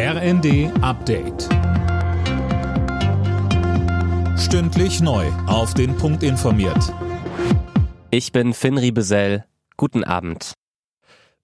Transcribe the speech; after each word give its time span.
RND 0.00 0.70
Update. 0.80 1.48
Stündlich 4.38 5.00
neu. 5.00 5.26
Auf 5.48 5.74
den 5.74 5.96
Punkt 5.96 6.22
informiert. 6.22 6.94
Ich 8.12 8.30
bin 8.30 8.54
Finn 8.54 8.78
Riebesell. 8.78 9.44
Guten 9.76 10.04
Abend. 10.04 10.52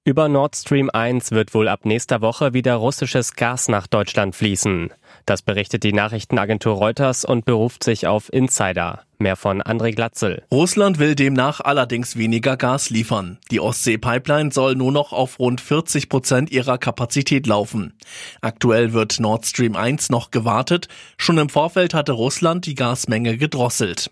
Über 0.05 0.29
Nord 0.29 0.55
Stream 0.55 0.89
1 0.89 1.33
wird 1.33 1.53
wohl 1.53 1.67
ab 1.67 1.85
nächster 1.85 2.21
Woche 2.21 2.55
wieder 2.55 2.77
russisches 2.77 3.35
Gas 3.35 3.67
nach 3.67 3.89
Deutschland 3.89 4.37
fließen. 4.37 4.93
Das 5.27 5.43
berichtet 5.43 5.85
die 5.85 5.93
Nachrichtenagentur 5.93 6.75
Reuters 6.75 7.25
und 7.25 7.45
beruft 7.45 7.83
sich 7.83 8.07
auf 8.07 8.33
Insider. 8.33 9.05
Mehr 9.19 9.37
von 9.37 9.63
André 9.63 9.95
Glatzel. 9.95 10.43
Russland 10.51 10.99
will 10.99 11.15
demnach 11.15 11.61
allerdings 11.61 12.17
weniger 12.17 12.57
Gas 12.57 12.91
liefern. 12.91 13.39
Die 13.51 13.61
Ostsee-Pipeline 13.61 14.53
soll 14.53 14.75
nur 14.75 14.93
noch 14.93 15.13
auf 15.13 15.39
rund 15.39 15.61
40 15.61 16.09
Prozent 16.09 16.51
ihrer 16.51 16.79
Kapazität 16.79 17.47
laufen. 17.47 17.95
Aktuell 18.43 18.93
wird 18.93 19.21
Nord 19.21 19.47
Stream 19.47 19.77
1 19.77 20.11
noch 20.11 20.31
gewartet. 20.31 20.89
Schon 21.17 21.39
im 21.39 21.49
Vorfeld 21.49 21.95
hatte 21.95 22.13
Russland 22.13 22.67
die 22.67 22.75
Gasmenge 22.75 23.39
gedrosselt. 23.39 24.11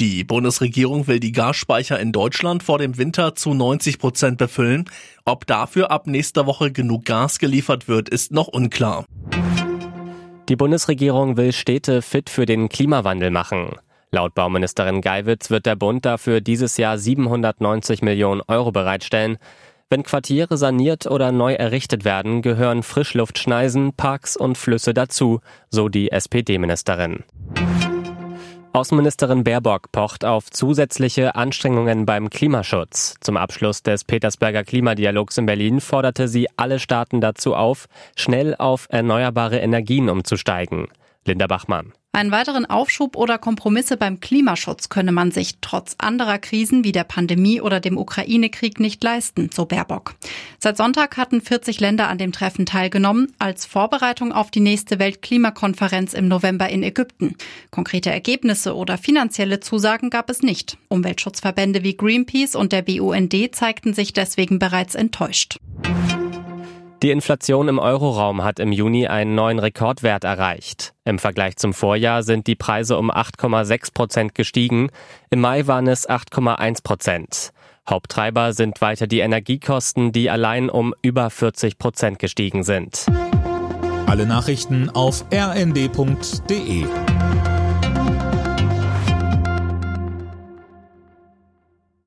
Die 0.00 0.24
Bundesregierung 0.24 1.08
will 1.08 1.20
die 1.20 1.32
Gasspeicher 1.32 1.98
in 1.98 2.12
Deutschland 2.12 2.62
vor 2.62 2.78
dem 2.78 2.96
Winter 2.96 3.34
zu 3.34 3.52
90 3.52 3.98
Prozent 3.98 4.38
befüllen. 4.38 4.88
Ob 5.26 5.46
dafür 5.46 5.90
ab 5.90 6.06
nächster 6.06 6.46
Woche 6.46 6.70
genug 6.70 7.04
Gas 7.04 7.38
geliefert 7.38 7.88
wird, 7.88 8.08
ist 8.08 8.32
noch 8.32 8.48
unklar. 8.48 9.04
Die 10.50 10.56
Bundesregierung 10.56 11.38
will 11.38 11.52
Städte 11.52 12.02
fit 12.02 12.28
für 12.28 12.44
den 12.44 12.68
Klimawandel 12.68 13.30
machen. 13.30 13.76
Laut 14.10 14.34
Bauministerin 14.34 15.00
Geiwitz 15.00 15.48
wird 15.48 15.64
der 15.64 15.74
Bund 15.74 16.04
dafür 16.04 16.42
dieses 16.42 16.76
Jahr 16.76 16.98
790 16.98 18.02
Millionen 18.02 18.42
Euro 18.46 18.70
bereitstellen. 18.70 19.38
Wenn 19.88 20.02
Quartiere 20.02 20.58
saniert 20.58 21.06
oder 21.06 21.32
neu 21.32 21.54
errichtet 21.54 22.04
werden, 22.04 22.42
gehören 22.42 22.82
Frischluftschneisen, 22.82 23.94
Parks 23.94 24.36
und 24.36 24.58
Flüsse 24.58 24.92
dazu, 24.92 25.40
so 25.70 25.88
die 25.88 26.12
SPD-Ministerin. 26.12 27.24
Außenministerin 28.74 29.44
Baerbock 29.44 29.92
pocht 29.92 30.24
auf 30.24 30.50
zusätzliche 30.50 31.36
Anstrengungen 31.36 32.06
beim 32.06 32.28
Klimaschutz. 32.28 33.14
Zum 33.20 33.36
Abschluss 33.36 33.84
des 33.84 34.02
Petersberger 34.02 34.64
Klimadialogs 34.64 35.38
in 35.38 35.46
Berlin 35.46 35.80
forderte 35.80 36.26
sie 36.26 36.48
alle 36.56 36.80
Staaten 36.80 37.20
dazu 37.20 37.54
auf, 37.54 37.86
schnell 38.16 38.56
auf 38.56 38.88
erneuerbare 38.90 39.60
Energien 39.60 40.10
umzusteigen. 40.10 40.88
Linda 41.24 41.46
Bachmann. 41.46 41.92
Einen 42.14 42.30
weiteren 42.30 42.64
Aufschub 42.64 43.16
oder 43.16 43.38
Kompromisse 43.38 43.96
beim 43.96 44.20
Klimaschutz 44.20 44.88
könne 44.88 45.10
man 45.10 45.32
sich 45.32 45.56
trotz 45.60 45.96
anderer 45.98 46.38
Krisen 46.38 46.84
wie 46.84 46.92
der 46.92 47.02
Pandemie 47.02 47.60
oder 47.60 47.80
dem 47.80 47.98
Ukraine-Krieg 47.98 48.78
nicht 48.78 49.02
leisten, 49.02 49.50
so 49.52 49.64
Baerbock. 49.64 50.14
Seit 50.60 50.76
Sonntag 50.76 51.16
hatten 51.16 51.40
40 51.40 51.80
Länder 51.80 52.06
an 52.06 52.18
dem 52.18 52.30
Treffen 52.30 52.66
teilgenommen, 52.66 53.32
als 53.40 53.66
Vorbereitung 53.66 54.30
auf 54.30 54.52
die 54.52 54.60
nächste 54.60 55.00
Weltklimakonferenz 55.00 56.14
im 56.14 56.28
November 56.28 56.68
in 56.68 56.84
Ägypten. 56.84 57.34
Konkrete 57.72 58.12
Ergebnisse 58.12 58.76
oder 58.76 58.96
finanzielle 58.96 59.58
Zusagen 59.58 60.08
gab 60.08 60.30
es 60.30 60.40
nicht. 60.40 60.78
Umweltschutzverbände 60.86 61.82
wie 61.82 61.96
Greenpeace 61.96 62.54
und 62.54 62.70
der 62.70 62.82
BUND 62.82 63.34
zeigten 63.50 63.92
sich 63.92 64.12
deswegen 64.12 64.60
bereits 64.60 64.94
enttäuscht. 64.94 65.56
Die 67.04 67.10
Inflation 67.10 67.68
im 67.68 67.78
Euroraum 67.78 68.44
hat 68.44 68.58
im 68.58 68.72
Juni 68.72 69.08
einen 69.08 69.34
neuen 69.34 69.58
Rekordwert 69.58 70.24
erreicht. 70.24 70.94
Im 71.04 71.18
Vergleich 71.18 71.56
zum 71.56 71.74
Vorjahr 71.74 72.22
sind 72.22 72.46
die 72.46 72.54
Preise 72.54 72.96
um 72.96 73.10
8,6 73.10 73.92
Prozent 73.92 74.34
gestiegen. 74.34 74.88
Im 75.28 75.42
Mai 75.42 75.66
waren 75.66 75.86
es 75.86 76.08
8,1 76.08 76.82
Prozent. 76.82 77.52
Haupttreiber 77.86 78.54
sind 78.54 78.80
weiter 78.80 79.06
die 79.06 79.18
Energiekosten, 79.18 80.12
die 80.12 80.30
allein 80.30 80.70
um 80.70 80.94
über 81.02 81.28
40 81.28 81.76
Prozent 81.76 82.18
gestiegen 82.18 82.62
sind. 82.62 83.04
Alle 84.06 84.24
Nachrichten 84.24 84.88
auf 84.88 85.26
rnd.de 85.30 86.86